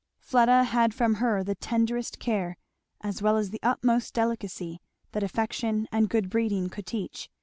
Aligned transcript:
Fleda 0.17 0.63
had 0.63 0.95
from 0.95 1.13
her 1.21 1.43
the 1.43 1.53
tenderest 1.53 2.17
care, 2.17 2.57
as 3.01 3.21
well 3.21 3.37
as 3.37 3.51
the 3.51 3.59
utmost 3.61 4.15
delicacy 4.15 4.81
that 5.11 5.21
affection 5.21 5.87
and 5.91 6.09
good 6.09 6.27
breeding 6.27 6.69
could 6.69 6.87
teach. 6.87 7.29